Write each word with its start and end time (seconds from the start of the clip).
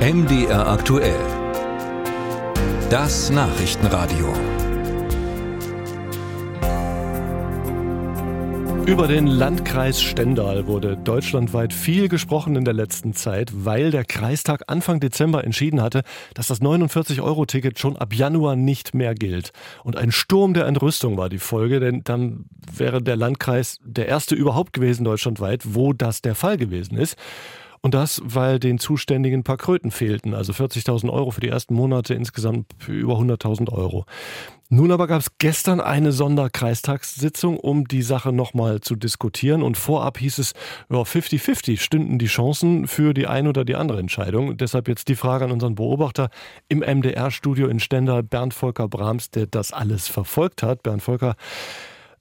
MDR 0.00 0.66
aktuell. 0.66 1.20
Das 2.88 3.28
Nachrichtenradio. 3.28 4.32
Über 8.86 9.08
den 9.08 9.26
Landkreis 9.26 10.00
Stendal 10.00 10.66
wurde 10.66 10.96
deutschlandweit 10.96 11.74
viel 11.74 12.08
gesprochen 12.08 12.56
in 12.56 12.64
der 12.64 12.72
letzten 12.72 13.12
Zeit, 13.12 13.50
weil 13.52 13.90
der 13.90 14.06
Kreistag 14.06 14.62
Anfang 14.68 15.00
Dezember 15.00 15.44
entschieden 15.44 15.82
hatte, 15.82 16.00
dass 16.32 16.46
das 16.46 16.62
49-Euro-Ticket 16.62 17.78
schon 17.78 17.98
ab 17.98 18.14
Januar 18.14 18.56
nicht 18.56 18.94
mehr 18.94 19.14
gilt. 19.14 19.52
Und 19.84 19.98
ein 19.98 20.12
Sturm 20.12 20.54
der 20.54 20.64
Entrüstung 20.64 21.18
war 21.18 21.28
die 21.28 21.38
Folge, 21.38 21.78
denn 21.78 22.00
dann 22.04 22.46
wäre 22.74 23.02
der 23.02 23.16
Landkreis 23.16 23.78
der 23.84 24.08
erste 24.08 24.34
überhaupt 24.34 24.72
gewesen 24.72 25.04
deutschlandweit, 25.04 25.74
wo 25.74 25.92
das 25.92 26.22
der 26.22 26.34
Fall 26.34 26.56
gewesen 26.56 26.96
ist. 26.96 27.18
Und 27.82 27.94
das, 27.94 28.20
weil 28.22 28.58
den 28.58 28.78
Zuständigen 28.78 29.40
ein 29.40 29.44
paar 29.44 29.56
Kröten 29.56 29.90
fehlten, 29.90 30.34
also 30.34 30.52
40.000 30.52 31.10
Euro 31.10 31.30
für 31.30 31.40
die 31.40 31.48
ersten 31.48 31.74
Monate, 31.74 32.12
insgesamt 32.12 32.66
über 32.86 33.14
100.000 33.14 33.72
Euro. 33.72 34.04
Nun 34.72 34.92
aber 34.92 35.08
gab 35.08 35.20
es 35.20 35.32
gestern 35.38 35.80
eine 35.80 36.12
Sonderkreistagssitzung, 36.12 37.58
um 37.58 37.88
die 37.88 38.02
Sache 38.02 38.32
nochmal 38.32 38.80
zu 38.82 38.94
diskutieren. 38.94 39.62
Und 39.62 39.76
vorab 39.76 40.18
hieß 40.18 40.38
es, 40.38 40.52
ja, 40.90 40.98
50-50 40.98 41.80
stünden 41.80 42.18
die 42.18 42.26
Chancen 42.26 42.86
für 42.86 43.12
die 43.12 43.26
eine 43.26 43.48
oder 43.48 43.64
die 43.64 43.74
andere 43.74 43.98
Entscheidung. 43.98 44.58
Deshalb 44.58 44.86
jetzt 44.86 45.08
die 45.08 45.16
Frage 45.16 45.46
an 45.46 45.50
unseren 45.50 45.74
Beobachter 45.74 46.30
im 46.68 46.80
MDR-Studio 46.80 47.66
in 47.66 47.80
Stendal, 47.80 48.22
Bernd 48.22 48.54
Volker 48.54 48.88
Brahms, 48.88 49.30
der 49.30 49.46
das 49.46 49.72
alles 49.72 50.06
verfolgt 50.06 50.62
hat. 50.62 50.84
Bernd 50.84 51.02
Volker, 51.02 51.34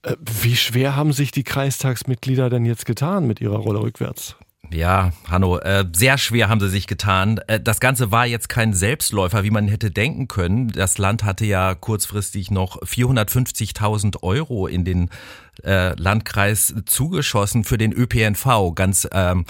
äh, 0.03 0.15
wie 0.41 0.55
schwer 0.55 0.95
haben 0.95 1.11
sich 1.13 1.29
die 1.29 1.43
Kreistagsmitglieder 1.43 2.49
denn 2.49 2.65
jetzt 2.65 2.87
getan 2.87 3.27
mit 3.27 3.41
ihrer 3.41 3.57
Rolle 3.57 3.81
rückwärts? 3.81 4.37
Ja, 4.71 5.11
Hanno, 5.27 5.57
äh, 5.57 5.85
sehr 5.93 6.19
schwer 6.19 6.47
haben 6.47 6.59
sie 6.59 6.69
sich 6.69 6.85
getan. 6.85 7.39
Äh, 7.47 7.59
das 7.59 7.79
Ganze 7.79 8.11
war 8.11 8.27
jetzt 8.27 8.49
kein 8.49 8.73
Selbstläufer, 8.73 9.43
wie 9.43 9.49
man 9.49 9.67
hätte 9.67 9.89
denken 9.89 10.27
können. 10.27 10.67
Das 10.67 10.99
Land 10.99 11.23
hatte 11.23 11.45
ja 11.45 11.73
kurzfristig 11.73 12.51
noch 12.51 12.79
450.000 12.81 14.21
Euro 14.21 14.67
in 14.67 14.85
den 14.85 15.09
äh, 15.63 15.93
Landkreis 15.99 16.73
zugeschossen 16.85 17.63
für 17.63 17.77
den 17.77 17.93
ÖPNV, 17.93 18.73
ganz 18.75 19.07
ähm, 19.11 19.45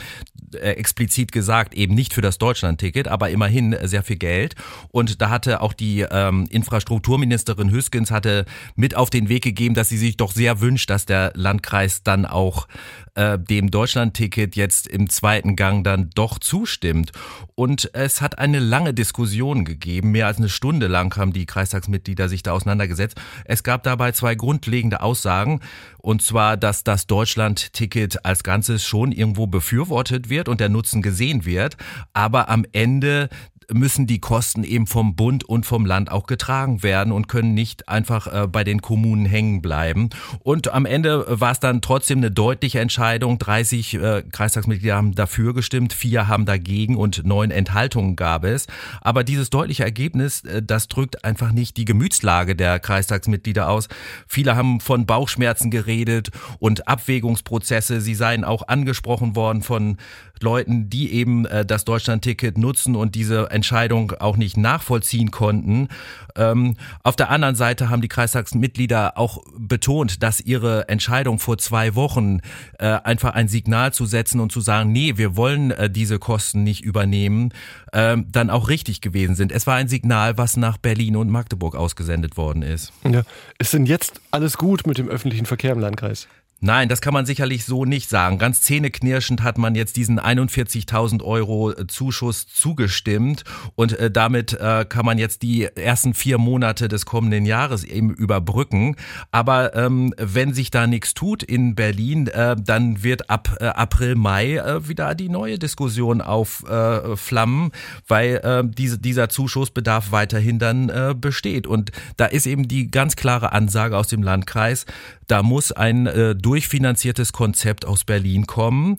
äh, 0.54 0.72
explizit 0.72 1.32
gesagt, 1.32 1.76
eben 1.76 1.94
nicht 1.94 2.14
für 2.14 2.22
das 2.22 2.38
Deutschlandticket, 2.38 3.08
aber 3.08 3.30
immerhin 3.30 3.78
sehr 3.84 4.04
viel 4.04 4.16
Geld. 4.16 4.56
Und 4.90 5.22
da 5.22 5.30
hatte 5.30 5.62
auch 5.62 5.74
die 5.74 6.06
ähm, 6.10 6.48
Infrastrukturministerin 6.50 7.70
Hüskens 7.70 8.10
hatte 8.10 8.46
mit 8.76 8.96
auf 8.96 9.10
den 9.10 9.30
Weg 9.30 9.44
gegeben, 9.44 9.76
dass 9.76 9.90
sie 9.90 9.98
sich 9.98 10.18
doch 10.18 10.32
sehr 10.32 10.62
wünscht, 10.62 10.90
dass 10.90 11.06
der 11.06 11.32
Landkreis 11.36 12.04
dann 12.04 12.26
auch 12.26 12.68
äh, 13.16 13.38
dem 13.38 13.70
Deutschlandticket 13.70 14.56
jetzt 14.56 14.88
im 14.88 15.10
zweiten 15.10 15.56
Gang 15.56 15.84
dann 15.84 16.10
doch 16.16 16.40
zustimmt. 16.40 17.12
Und 17.56 17.94
es 17.94 18.22
hat 18.22 18.40
eine 18.40 18.60
lange 18.60 18.94
Diskussion 18.94 19.66
gegeben. 19.66 20.12
Mehr 20.12 20.28
als 20.28 20.38
eine 20.38 20.50
Stunde 20.50 20.88
lang 20.88 21.16
haben 21.18 21.34
die 21.34 21.46
Kreistagsmitglieder 21.46 22.30
sich 22.30 22.44
da 22.44 22.54
auseinandergesetzt. 22.54 23.20
Es 23.46 23.64
gab 23.64 23.84
dabei 23.84 24.14
zwei 24.14 24.36
grundlegende 24.36 25.02
Aussagen. 25.02 25.60
Und 26.02 26.22
zwar, 26.22 26.58
dass 26.58 26.84
das 26.84 27.08
Deutschland-Ticket 27.08 28.26
als 28.26 28.44
Ganzes 28.44 28.86
schon 28.86 29.12
irgendwo 29.12 29.48
befürwortet 29.48 30.30
wird 30.30 30.50
und 30.50 30.60
der 30.60 30.70
Nutzen 30.70 31.02
gesehen 31.02 31.46
wird. 31.46 31.78
Aber 32.14 32.50
am 32.50 32.66
Ende 32.72 33.30
müssen 33.72 34.08
die 34.08 34.20
Kosten 34.20 34.64
eben 34.64 34.88
vom 34.88 35.16
Bund 35.16 35.44
und 35.44 35.66
vom 35.66 35.86
Land 35.86 36.12
auch 36.12 36.26
getragen 36.26 36.84
werden 36.84 37.12
und 37.12 37.28
können 37.28 37.54
nicht 37.54 37.88
einfach 37.90 38.28
äh, 38.28 38.48
bei 38.48 38.64
den 38.64 38.82
Kommunen 38.82 39.26
hängen 39.26 39.62
bleiben. 39.62 40.10
Und 40.40 40.74
am 40.74 40.86
Ende 40.86 41.26
war 41.28 41.52
es 41.52 41.60
dann 41.60 41.82
trotzdem 41.82 42.20
eine 42.20 42.32
deutliche 42.32 42.80
Entscheidung. 42.80 43.38
30 43.38 43.94
äh, 43.94 44.24
Kreistagsmitglieder 44.32 44.96
haben 44.96 45.16
dafür 45.16 45.54
gestimmt, 45.54 45.94
vier 45.94 46.28
haben 46.28 46.46
dagegen 46.46 46.96
und 46.96 47.26
neun 47.26 47.52
Enthaltungen 47.52 48.16
gab 48.16 48.44
es. 48.44 48.68
Aber 49.02 49.24
dieses 49.24 49.50
deutliche 49.50 49.84
Ergebnis, 49.84 50.44
äh, 50.44 50.62
das 50.62 50.88
drückt 50.88 51.24
einfach 51.24 51.52
nicht 51.52 51.78
die 51.78 51.86
Gemütslage 51.86 52.56
der 52.56 52.80
Kreistagsmitglieder 52.80 53.70
aus. 53.70 53.88
Viele 54.28 54.56
haben 54.56 54.80
von 54.80 55.06
Bauchschmerzen 55.06 55.72
geredet 55.72 56.30
und 56.60 56.88
Abwägungsprozesse. 56.88 58.02
Sie 58.02 58.16
seien 58.16 58.44
auch 58.44 58.68
angesprochen 58.68 59.36
worden 59.36 59.62
von 59.62 59.98
Leuten, 60.42 60.90
die 60.90 61.12
eben 61.14 61.46
äh, 61.46 61.66
das 61.66 61.86
Deutschlandticket 61.86 62.58
nutzen 62.58 62.96
und 62.96 63.16
diese 63.16 63.52
Entscheidung 63.60 64.14
auch 64.14 64.38
nicht 64.38 64.56
nachvollziehen 64.56 65.32
konnten. 65.32 65.90
Ähm, 66.38 66.78
auf 67.04 67.18
der 67.18 67.30
anderen 67.30 67.56
Seite 67.56 67.90
haben 67.90 68.02
die 68.02 68.08
Kreistagsmitglieder 68.08 69.18
auch 69.18 69.44
betont, 69.58 70.24
dass 70.24 70.40
ihre 70.40 70.88
Entscheidung 70.88 71.40
vor 71.40 71.58
zwei 71.58 71.94
Wochen 71.96 72.40
äh, 72.78 72.86
einfach 72.86 73.34
ein 73.34 73.50
Signal 73.50 73.92
zu 73.92 74.06
setzen 74.06 74.40
und 74.40 74.54
zu 74.54 74.62
sagen, 74.62 74.94
nee, 74.94 75.18
wir 75.18 75.36
wollen 75.36 75.72
äh, 75.72 75.90
diese 75.90 76.20
Kosten 76.20 76.64
nicht 76.64 76.86
übernehmen, 76.86 77.54
äh, 77.92 78.16
dann 78.26 78.50
auch 78.50 78.70
richtig 78.70 79.02
gewesen 79.02 79.36
sind. 79.36 79.52
Es 79.52 79.68
war 79.68 79.76
ein 79.76 79.90
Signal, 79.90 80.38
was 80.38 80.56
nach 80.56 80.78
Berlin 80.78 81.18
und 81.18 81.30
Magdeburg 81.30 81.76
ausgesendet 81.76 82.38
worden 82.38 82.62
ist. 82.62 82.94
Ja. 83.04 83.24
Ist 83.58 83.74
denn 83.74 83.86
jetzt 83.86 84.22
alles 84.32 84.58
gut 84.58 84.88
mit 84.88 84.98
dem 84.98 85.10
öffentlichen 85.10 85.46
Verkehr 85.46 85.74
im 85.74 85.80
Landkreis? 85.80 86.30
Nein, 86.62 86.90
das 86.90 87.00
kann 87.00 87.14
man 87.14 87.26
sicherlich 87.26 87.64
so 87.64 87.86
nicht 87.86 88.10
sagen. 88.10 88.38
Ganz 88.38 88.62
zähneknirschend 88.64 89.44
hat 89.44 89.58
man 89.58 89.76
jetzt 89.76 89.96
diesen 89.96 90.20
41.000 90.20 91.24
Euro 91.24 91.72
äh, 91.72 91.88
Zuschuss 91.88 92.48
zugestimmt 92.48 93.46
und 93.76 93.98
äh, 93.98 94.12
damit 94.12 94.54
äh, 94.54 94.84
kann 94.84 95.06
man 95.06 95.18
jetzt 95.18 95.42
die 95.42 95.64
ersten 95.64 96.14
vier 96.14 96.38
Monate 96.38 96.90
des 96.90 97.06
kommenden 97.06 97.46
Jahres 97.46 97.86
eben 97.86 98.14
überbrücken. 98.14 98.98
Aber 99.32 99.74
ähm, 99.74 100.14
wenn 100.18 100.54
sich 100.54 100.70
da 100.70 100.86
nichts 100.86 101.14
tut 101.14 101.44
in 101.44 101.76
Berlin, 101.76 102.28
äh, 102.28 102.58
dann 102.62 103.04
wird 103.04 103.30
ab 103.30 103.56
äh, 103.62 103.66
April, 103.68 104.16
Mai 104.16 104.56
äh, 104.56 104.86
wieder 104.90 105.16
die 105.16 105.30
neue 105.30 105.60
Diskussion 105.60 106.20
aufflammen, 106.22 107.72
weil 108.08 108.70
diese, 108.76 108.98
dieser 108.98 109.30
Zuschussbedarf 109.30 110.12
weiterhin 110.12 110.60
dann 110.60 111.20
besteht. 111.20 111.68
Und 111.68 111.92
da 112.18 112.26
ist 112.26 112.48
eben 112.48 112.68
die 112.68 112.90
ganz 112.92 113.16
klare 113.16 113.52
Ansage 113.52 113.98
aus 113.98 114.08
dem 114.08 114.24
Landkreis, 114.24 114.86
da 115.30 115.44
muss 115.44 115.72
ein 115.72 116.08
äh, 116.08 116.36
durchfinanziertes 116.50 117.32
Konzept 117.32 117.86
aus 117.86 118.06
Berlin 118.06 118.48
kommen 118.48 118.98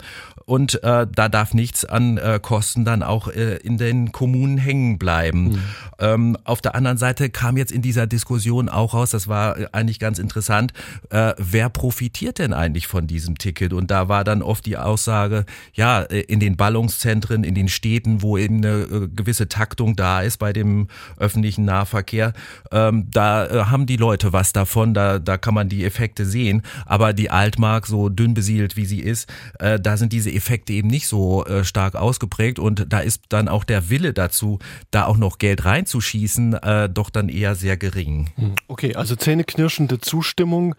und 0.50 0.82
äh, 0.82 1.06
da 1.12 1.28
darf 1.28 1.54
nichts 1.54 1.84
an 1.84 2.16
äh, 2.16 2.40
Kosten 2.42 2.84
dann 2.84 3.04
auch 3.04 3.28
äh, 3.28 3.56
in 3.58 3.78
den 3.78 4.10
Kommunen 4.10 4.58
hängen 4.58 4.98
bleiben. 4.98 5.50
Mhm. 5.50 5.58
Ähm, 6.00 6.36
auf 6.42 6.60
der 6.60 6.74
anderen 6.74 6.96
Seite 6.96 7.30
kam 7.30 7.56
jetzt 7.56 7.70
in 7.70 7.82
dieser 7.82 8.08
Diskussion 8.08 8.68
auch 8.68 8.94
raus, 8.94 9.10
das 9.10 9.28
war 9.28 9.56
eigentlich 9.72 10.00
ganz 10.00 10.18
interessant, 10.18 10.72
äh, 11.10 11.34
wer 11.38 11.68
profitiert 11.68 12.40
denn 12.40 12.52
eigentlich 12.52 12.88
von 12.88 13.06
diesem 13.06 13.38
Ticket? 13.38 13.72
Und 13.72 13.92
da 13.92 14.08
war 14.08 14.24
dann 14.24 14.42
oft 14.42 14.66
die 14.66 14.76
Aussage, 14.76 15.44
ja, 15.72 16.02
äh, 16.02 16.20
in 16.20 16.40
den 16.40 16.56
Ballungszentren, 16.56 17.44
in 17.44 17.54
den 17.54 17.68
Städten, 17.68 18.22
wo 18.22 18.36
eben 18.36 18.56
eine 18.56 18.82
äh, 18.82 19.08
gewisse 19.08 19.48
Taktung 19.48 19.94
da 19.94 20.20
ist 20.20 20.38
bei 20.38 20.52
dem 20.52 20.88
öffentlichen 21.16 21.64
Nahverkehr, 21.64 22.32
ähm, 22.72 23.06
da 23.12 23.46
äh, 23.46 23.64
haben 23.66 23.86
die 23.86 23.96
Leute 23.96 24.32
was 24.32 24.52
davon, 24.52 24.94
da, 24.94 25.18
da 25.18 25.36
kann 25.36 25.54
man 25.54 25.68
die 25.68 25.84
Effekte 25.84 26.26
sehen. 26.26 26.62
Aber 26.86 27.12
die 27.12 27.30
Altmark, 27.40 27.86
so 27.86 28.10
dünn 28.10 28.34
besiedelt 28.34 28.76
wie 28.76 28.84
sie 28.84 29.00
ist, 29.00 29.32
äh, 29.58 29.80
da 29.80 29.96
sind 29.96 30.12
diese 30.12 30.30
Effekte 30.30 30.74
eben 30.74 30.88
nicht 30.88 31.06
so 31.06 31.46
äh, 31.46 31.64
stark 31.64 31.94
ausgeprägt 31.94 32.58
und 32.58 32.92
da 32.92 33.00
ist 33.00 33.22
dann 33.30 33.48
auch 33.48 33.64
der 33.64 33.88
Wille 33.88 34.12
dazu, 34.12 34.58
da 34.90 35.06
auch 35.06 35.16
noch 35.16 35.38
Geld 35.38 35.64
reinzuschießen, 35.64 36.52
äh, 36.52 36.90
doch 36.90 37.08
dann 37.08 37.30
eher 37.30 37.54
sehr 37.54 37.78
gering. 37.78 38.28
Hm, 38.36 38.56
okay, 38.68 38.94
also 38.94 39.16
zähneknirschende 39.16 40.00
Zustimmung. 40.00 40.74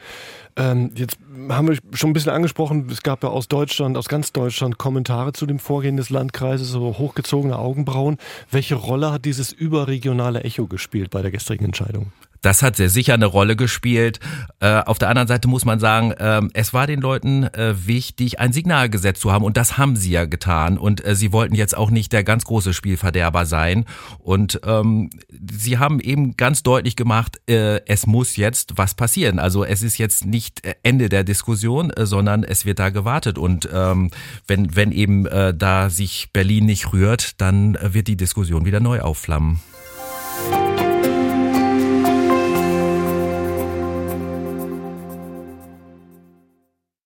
Ähm, 0.55 0.91
jetzt 0.93 1.17
haben 1.49 1.69
wir 1.69 1.77
schon 1.93 2.11
ein 2.11 2.13
bisschen 2.13 2.31
angesprochen, 2.31 2.87
es 2.91 3.01
gab 3.01 3.23
ja 3.23 3.29
aus 3.29 3.47
Deutschland, 3.47 3.97
aus 3.97 4.07
ganz 4.07 4.31
Deutschland 4.31 4.77
Kommentare 4.77 5.33
zu 5.33 5.47
dem 5.47 5.57
Vorgehen 5.57 5.97
des 5.97 6.11
Landkreises, 6.11 6.67
so 6.69 6.97
hochgezogene 6.99 7.57
Augenbrauen. 7.57 8.17
Welche 8.51 8.75
Rolle 8.75 9.11
hat 9.11 9.25
dieses 9.25 9.51
überregionale 9.51 10.43
Echo 10.43 10.67
gespielt 10.67 11.09
bei 11.09 11.23
der 11.23 11.31
gestrigen 11.31 11.65
Entscheidung? 11.65 12.11
Das 12.41 12.63
hat 12.63 12.75
sehr 12.75 12.89
sicher 12.89 13.13
eine 13.13 13.27
Rolle 13.27 13.55
gespielt. 13.55 14.19
Äh, 14.59 14.79
auf 14.79 14.97
der 14.97 15.09
anderen 15.09 15.27
Seite 15.27 15.47
muss 15.47 15.63
man 15.63 15.79
sagen, 15.79 16.11
äh, 16.11 16.41
es 16.53 16.73
war 16.73 16.87
den 16.87 16.99
Leuten 16.99 17.43
äh, 17.43 17.75
wichtig, 17.85 18.39
ein 18.39 18.51
Signal 18.51 18.89
gesetzt 18.89 19.21
zu 19.21 19.31
haben 19.31 19.45
und 19.45 19.57
das 19.57 19.77
haben 19.77 19.95
sie 19.95 20.11
ja 20.11 20.25
getan. 20.25 20.79
Und 20.79 21.05
äh, 21.05 21.15
sie 21.15 21.31
wollten 21.31 21.53
jetzt 21.53 21.77
auch 21.77 21.91
nicht 21.91 22.11
der 22.13 22.23
ganz 22.23 22.43
große 22.45 22.73
Spielverderber 22.73 23.45
sein. 23.45 23.85
Und 24.17 24.59
ähm, 24.65 25.11
sie 25.51 25.77
haben 25.77 25.99
eben 25.99 26.35
ganz 26.35 26.63
deutlich 26.63 26.95
gemacht, 26.95 27.39
äh, 27.47 27.85
es 27.85 28.07
muss 28.07 28.35
jetzt 28.37 28.73
was 28.75 28.95
passieren. 28.95 29.37
Also 29.37 29.63
es 29.63 29.83
ist 29.83 29.99
jetzt 29.99 30.25
nicht 30.25 30.61
Ende 30.81 31.09
der 31.09 31.23
Diskussion, 31.23 31.91
äh, 31.91 32.07
sondern 32.07 32.43
es 32.43 32.65
wird 32.65 32.79
da 32.79 32.89
gewartet. 32.89 33.37
Und 33.37 33.69
ähm, 33.71 34.09
wenn, 34.47 34.75
wenn 34.75 34.91
eben 34.91 35.27
äh, 35.27 35.53
da 35.53 35.91
sich 35.91 36.29
Berlin 36.33 36.65
nicht 36.65 36.91
rührt, 36.91 37.39
dann 37.39 37.77
wird 37.81 38.07
die 38.07 38.17
Diskussion 38.17 38.65
wieder 38.65 38.79
neu 38.79 39.01
aufflammen. 39.01 39.59